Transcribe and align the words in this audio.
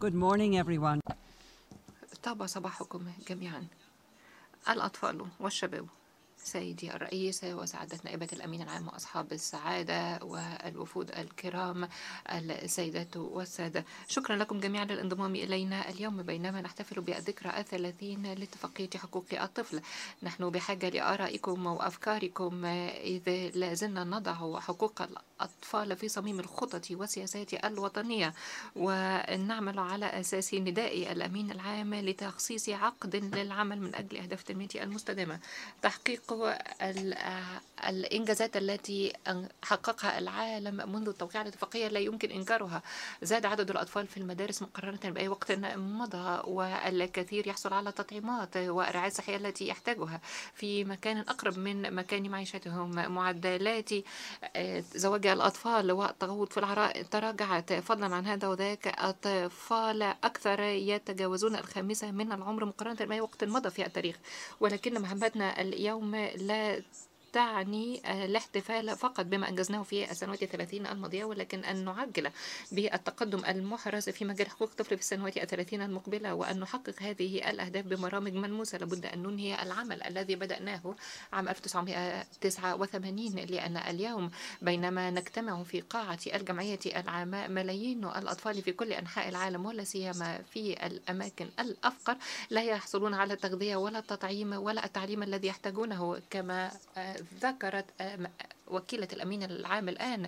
Good 0.00 0.14
morning, 0.14 0.56
everyone. 0.58 1.00
طاب 2.22 2.46
صباحكم 2.46 3.12
جميعا 3.28 3.66
الأطفال 4.68 5.26
والشباب 5.40 5.86
سيدي 6.43 6.95
الرئيس 6.95 7.43
وسعادة 7.43 7.97
نائبة 8.05 8.27
الأمين 8.33 8.61
العام 8.61 8.87
وأصحاب 8.87 9.33
السعادة 9.33 10.19
والوفود 10.23 11.11
الكرام 11.11 11.89
السيدات 12.29 13.17
والسادة. 13.17 13.85
شكرا 14.07 14.35
لكم 14.35 14.59
جميعا 14.59 14.85
للانضمام 14.85 15.35
إلينا 15.35 15.89
اليوم. 15.89 16.23
بينما 16.23 16.61
نحتفل 16.61 17.01
بالذكرى 17.01 17.57
الثلاثين 17.57 18.33
لاتفاقية 18.33 18.89
حقوق 18.95 19.25
الطفل. 19.31 19.81
نحن 20.23 20.49
بحاجة 20.49 20.89
لآرائكم 20.89 21.65
وأفكاركم. 21.65 22.65
إذ 22.65 23.51
لازلنا 23.55 24.03
نضع 24.03 24.59
حقوق 24.59 25.01
الأطفال 25.01 25.95
في 25.95 26.09
صميم 26.09 26.39
الخطط 26.39 26.91
والسياسات 26.91 27.53
الوطنية. 27.53 28.33
ونعمل 28.75 29.79
على 29.79 30.05
أساس 30.05 30.53
نداء 30.53 31.11
الأمين 31.11 31.51
العام 31.51 31.95
لتخصيص 31.95 32.69
عقد 32.69 33.15
للعمل 33.15 33.81
من 33.81 33.95
أجل 33.95 34.17
أهداف 34.17 34.39
التنمية 34.39 34.83
المستدامة. 34.83 35.39
تحقيق 35.81 36.30
الإنجازات 37.89 38.57
التي 38.57 39.13
حققها 39.63 40.19
العالم 40.19 40.91
منذ 40.91 41.07
التوقيع 41.07 41.41
الاتفاقية 41.41 41.87
لا 41.87 41.99
يمكن 41.99 42.31
إنكارها. 42.31 42.81
زاد 43.21 43.45
عدد 43.45 43.69
الأطفال 43.69 44.07
في 44.07 44.17
المدارس 44.17 44.61
مقارنة 44.61 44.99
بأي 45.03 45.27
وقت 45.27 45.51
مضى 45.75 46.41
والكثير 46.47 47.47
يحصل 47.47 47.73
على 47.73 47.91
تطعيمات 47.91 48.57
والرعاية 48.57 49.07
الصحية 49.07 49.35
التي 49.35 49.67
يحتاجها. 49.67 50.21
في 50.53 50.83
مكان 50.83 51.17
أقرب 51.17 51.57
من 51.57 51.95
مكان 51.95 52.29
معيشتهم 52.29 53.11
معدلات 53.13 53.89
زواج 54.95 55.27
الأطفال 55.27 55.91
والتغوط 55.91 56.53
في 56.53 56.59
العراء 56.59 57.01
تراجعت. 57.01 57.73
فضلا 57.73 58.15
عن 58.15 58.25
هذا 58.25 58.47
وذاك 58.47 58.87
أطفال 58.87 60.01
أكثر 60.01 60.59
يتجاوزون 60.59 61.55
الخامسة 61.55 62.11
من 62.11 62.31
العمر 62.31 62.65
مقارنة 62.65 63.05
بأي 63.05 63.21
وقت 63.21 63.43
مضى 63.43 63.69
في 63.69 63.85
التاريخ. 63.85 64.15
ولكن 64.59 65.01
مهمتنا 65.01 65.61
اليوم 65.61 66.20
لا 66.35 66.83
تعني 67.33 68.01
الاحتفال 68.25 68.97
فقط 68.97 69.25
بما 69.25 69.49
أنجزناه 69.49 69.83
في 69.83 70.11
السنوات 70.11 70.43
الثلاثين 70.43 70.87
الماضية 70.87 71.23
ولكن 71.23 71.63
أن 71.65 71.85
نعجل 71.85 72.29
بالتقدم 72.71 73.45
المحرز 73.45 74.09
في 74.09 74.25
مجال 74.25 74.49
حقوق 74.49 74.69
الطفل 74.69 74.95
في 74.97 75.01
السنوات 75.01 75.37
الثلاثين 75.37 75.81
المقبلة 75.81 76.33
وأن 76.33 76.59
نحقق 76.59 76.95
هذه 77.01 77.49
الأهداف 77.49 77.85
ببرامج 77.85 78.33
ملموسة. 78.33 78.77
لابد 78.77 79.05
أن 79.05 79.23
ننهي 79.23 79.61
العمل 79.63 80.03
الذي 80.03 80.35
بدأناه 80.35 80.95
عام 81.33 81.49
1989 81.49 83.35
لأن 83.35 83.77
اليوم 83.77 84.31
بينما 84.61 85.09
نجتمع 85.11 85.63
في 85.63 85.81
قاعة 85.81 86.19
الجمعية 86.33 86.79
العامة 86.85 87.47
ملايين 87.47 88.05
الأطفال 88.05 88.61
في 88.61 88.71
كل 88.71 88.93
أنحاء 88.93 89.29
العالم 89.29 89.65
ولا 89.65 89.83
سيما 89.83 90.41
في 90.53 90.85
الأماكن 90.85 91.49
الأفقر 91.59 92.17
لا 92.49 92.63
يحصلون 92.63 93.13
على 93.13 93.33
التغذية 93.33 93.75
ولا 93.75 93.99
التطعيم 93.99 94.53
ولا 94.53 94.85
التعليم 94.85 95.23
الذي 95.23 95.47
يحتاجونه 95.47 96.21
كما 96.29 96.71
ذكرت 97.41 97.85
وكيلة 98.67 99.07
الأمين 99.13 99.43
العام 99.43 99.89
الآن. 99.89 100.27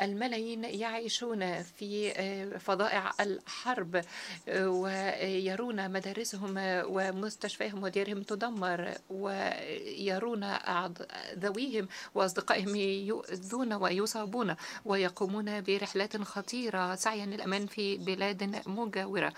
الملايين 0.00 0.64
يعيشون 0.64 1.62
في 1.62 2.12
فظائع 2.58 3.12
الحرب 3.20 4.04
ويرون 4.48 5.90
مدارسهم 5.92 6.54
ومستشفيهم 6.86 7.82
وديارهم 7.82 8.22
تدمر 8.22 8.94
ويرون 9.10 10.54
ذويهم 11.38 11.88
وأصدقائهم 12.14 12.76
يؤذون 12.76 13.72
ويصابون 13.72 14.56
ويقومون 14.84 15.60
برحلات 15.60 16.16
خطيرة 16.22 16.94
سعيا 16.94 17.26
للأمان 17.26 17.66
في 17.66 17.96
بلاد 17.96 18.62
مجاورة. 18.66 19.32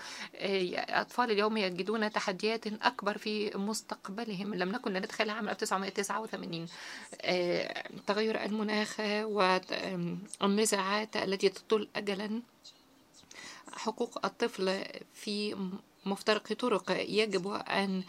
أطفال 0.89 1.31
اليوم 1.31 1.57
يجدون 1.57 2.11
تحديات 2.11 2.67
أكبر 2.67 3.17
في 3.17 3.57
مستقبلهم. 3.57 4.55
لم 4.55 4.71
نكن 4.71 4.93
ندخل 4.93 5.29
عام 5.29 5.49
1989 5.49 6.67
تغير 8.07 8.34
المناخ 8.35 8.99
والنزاعات 10.41 11.17
التي 11.17 11.49
تطول 11.49 11.87
أجلا. 11.95 12.41
حقوق 13.71 14.25
الطفل 14.25 14.83
في 15.13 15.55
مفترق 16.05 16.53
طرق 16.53 16.91
يجب 17.09 17.47
أن 17.47 18.03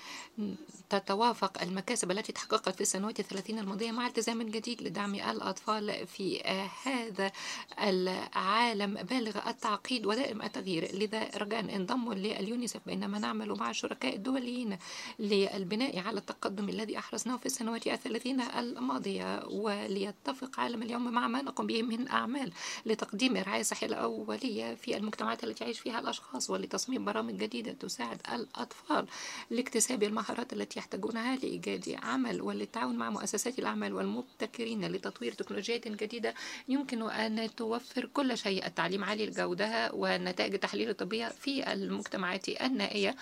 تتوافق 0.90 1.62
المكاسب 1.62 2.10
التي 2.10 2.32
تحققت 2.32 2.74
في 2.74 2.80
السنوات 2.80 3.20
الثلاثين 3.20 3.58
الماضية 3.58 3.90
مع 3.90 4.06
التزام 4.06 4.42
جديد 4.42 4.82
لدعم 4.82 5.14
الأطفال 5.14 6.06
في 6.06 6.40
هذا 6.84 7.32
العالم. 7.80 8.94
بالغ 8.94 9.48
التعقيد 9.48 10.06
ودائم 10.06 10.42
التغيير. 10.42 10.94
لذا 10.94 11.30
رجاء 11.36 11.76
انضموا 11.76 12.14
لليونيسف 12.14 12.80
بينما 12.86 13.18
نعمل 13.18 13.52
مع 13.52 13.70
الشركاء 13.70 14.16
الدوليين 14.16 14.78
للبناء 15.18 15.98
على 15.98 16.18
التقدم 16.18 16.68
الذي 16.68 16.98
أحرزناه 16.98 17.36
في 17.36 17.46
السنوات 17.46 17.86
الثلاثين 17.86 18.40
الماضية. 18.40 19.46
وليتفق 19.46 20.60
عالم 20.60 20.82
اليوم 20.82 21.12
مع 21.12 21.28
ما 21.28 21.42
نقوم 21.42 21.66
به 21.66 21.82
من 21.82 22.08
أعمال 22.08 22.52
لتقديم 22.86 23.36
الرعاية 23.36 23.60
الصحية 23.60 23.86
الأولية 23.86 24.74
في 24.74 24.96
المجتمعات 24.96 25.44
التي 25.44 25.64
يعيش 25.64 25.80
فيها 25.80 25.98
الأشخاص 25.98 26.50
ولتصميم 26.50 27.04
برامج 27.04 27.34
جديدة 27.34 27.72
تساعد 27.88 28.20
الأطفال 28.32 29.06
لاكتساب 29.50 30.02
المهارات 30.02 30.52
التي 30.52 30.78
يحتاجونها 30.78 31.36
لإيجاد 31.36 31.96
عمل 32.02 32.42
وللتعاون 32.42 32.96
مع 32.96 33.10
مؤسسات 33.10 33.58
الأعمال 33.58 33.94
والمبتكرين 33.94 34.84
لتطوير 34.86 35.32
تكنولوجيات 35.32 35.88
جديدة 35.88 36.34
يمكن 36.68 37.10
أن 37.10 37.54
توفر 37.56 38.04
كل 38.06 38.38
شيء. 38.38 38.66
التعليم 38.66 39.04
عالي 39.04 39.24
الجودة 39.24 39.90
ونتائج 39.94 40.54
التحليل 40.54 40.90
الطبية 40.90 41.28
في 41.28 41.72
المجتمعات 41.72 42.48
النائية 42.48 43.16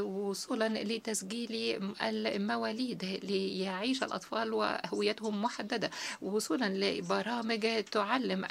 وصولا 0.00 0.68
لتسجيل 0.68 1.80
المواليد 2.02 3.04
ليعيش 3.24 4.02
الأطفال 4.02 4.52
وهويتهم 4.52 5.42
محددة 5.42 5.90
وصولا 6.22 6.64
لبرامج 6.68 7.84
تعلم 7.84 8.44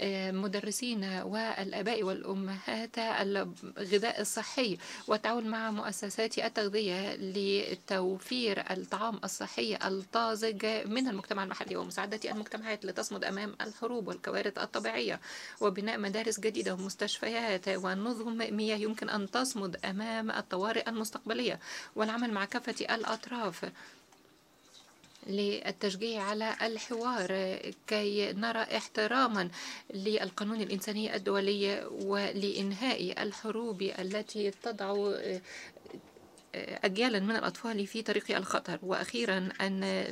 المدرسين 0.00 1.04
والآباء 1.04 2.02
والأمهات 2.02 2.98
الغذاء 2.98 4.20
الصحي 4.20 4.57
والتعاون 5.08 5.46
مع 5.48 5.70
مؤسسات 5.70 6.38
التغذية 6.38 7.16
لتوفير 7.16 8.64
الطعام 8.70 9.20
الصحي 9.24 9.76
الطازج 9.84 10.66
من 10.66 11.08
المجتمع 11.08 11.44
المحلي 11.44 11.76
ومساعدة 11.76 12.20
المجتمعات 12.30 12.84
لتصمد 12.84 13.24
أمام 13.24 13.54
الحروب 13.60 14.08
والكوارث 14.08 14.58
الطبيعية 14.58 15.20
وبناء 15.60 15.98
مدارس 15.98 16.40
جديدة 16.40 16.74
ومستشفيات 16.74 17.68
ونظم 17.68 18.36
مياه 18.56 18.76
يمكن 18.76 19.08
أن 19.08 19.30
تصمد 19.30 19.76
أمام 19.84 20.30
الطوارئ 20.30 20.88
المستقبلية 20.88 21.58
والعمل 21.96 22.32
مع 22.32 22.44
كافة 22.44 22.94
الأطراف. 22.94 23.64
للتشجيع 25.28 26.22
على 26.22 26.56
الحوار 26.62 27.56
كي 27.86 28.32
نرى 28.32 28.62
احتراما 28.62 29.50
للقانون 29.94 30.60
الإنساني 30.60 31.16
الدولي 31.16 31.86
ولإنهاء 31.90 33.22
الحروب 33.22 33.82
التي 33.82 34.50
تضع 34.50 35.12
أجيالا 36.54 37.20
من 37.20 37.36
الأطفال 37.36 37.86
في 37.86 38.02
طريق 38.02 38.36
الخطر. 38.36 38.78
وأخيرا 38.82 39.48
أن 39.60 40.06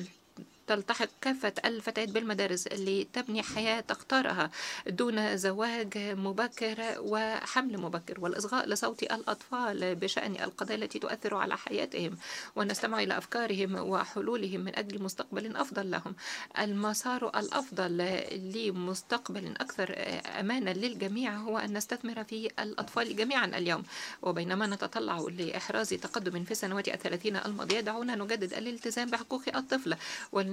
تلتحق 0.67 1.09
كافة 1.21 1.53
الفتيات 1.65 2.09
بالمدارس 2.09 2.67
اللي 2.67 3.05
تبني 3.13 3.43
حياة 3.43 3.81
تختارها 3.81 4.51
دون 4.87 5.37
زواج 5.37 5.99
مبكر 5.99 6.77
وحمل 6.99 7.79
مبكر 7.79 8.21
والإصغاء 8.21 8.69
لصوت 8.69 9.03
الأطفال 9.03 9.95
بشأن 9.95 10.35
القضايا 10.35 10.77
التي 10.79 10.99
تؤثر 10.99 11.35
على 11.35 11.57
حياتهم 11.57 12.17
ونستمع 12.57 13.03
إلى 13.03 13.19
أفكارهم 13.19 13.75
وحلولهم 13.75 14.61
من 14.61 14.77
أجل 14.79 15.03
مستقبل 15.03 15.57
أفضل 15.57 15.91
لهم. 15.91 16.15
المسار 16.59 17.39
الأفضل 17.39 17.97
لمستقبل 18.55 19.55
أكثر 19.61 19.95
أمانا 20.41 20.71
للجميع 20.71 21.37
هو 21.37 21.59
أن 21.59 21.77
نستثمر 21.77 22.25
في 22.25 22.51
الأطفال 22.59 23.17
جميعا 23.17 23.47
اليوم. 23.47 23.83
وبينما 24.23 24.67
نتطلع 24.67 25.27
لإحراز 25.39 25.89
تقدم 25.89 26.45
في 26.45 26.51
السنوات 26.51 26.89
الثلاثين 26.89 27.37
الماضية 27.37 27.81
دعونا 27.81 28.15
نجدد 28.15 28.55
الالتزام 28.55 29.11
بحقوق 29.11 29.43
الطفل 29.57 29.97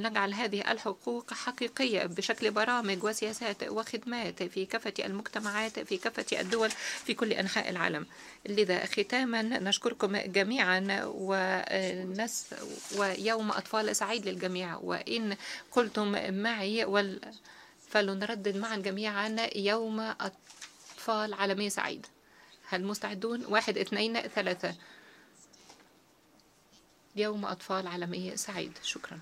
ولنجعل 0.03 0.33
هذه 0.33 0.71
الحقوق 0.71 1.33
حقيقية 1.33 2.05
بشكل 2.05 2.51
برامج 2.51 3.03
وسياسات 3.03 3.63
وخدمات 3.63 4.43
في 4.43 4.65
كافة 4.65 4.93
المجتمعات 4.99 5.79
في 5.79 5.97
كافة 5.97 6.39
الدول 6.39 6.69
في 7.05 7.13
كل 7.13 7.33
أنحاء 7.33 7.69
العالم. 7.69 8.05
لذا 8.45 8.85
ختاما 8.85 9.41
نشكركم 9.41 10.17
جميعا 10.17 11.01
ونس 11.05 12.45
ويوم 12.97 13.51
أطفال 13.51 13.95
سعيد 13.95 14.27
للجميع. 14.27 14.75
وإن 14.77 15.37
قلتم 15.71 16.33
معي 16.33 16.85
وال 16.85 17.21
فلنردد 17.89 18.57
معا 18.57 18.75
جميعا 18.75 19.49
يوم 19.55 19.99
أطفال 19.99 21.33
عالمية 21.33 21.69
سعيد. 21.69 22.05
هل 22.69 22.83
مستعدون؟ 22.83 23.45
واحد 23.45 23.77
اثنين 23.77 24.21
ثلاثة. 24.21 24.75
يوم 27.15 27.45
أطفال 27.45 27.87
عالمية 27.87 28.35
سعيد. 28.35 28.77
شكرا. 28.83 29.19